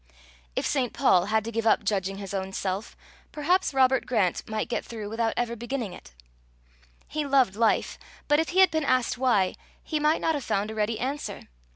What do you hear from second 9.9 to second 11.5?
might not have found a ready answer.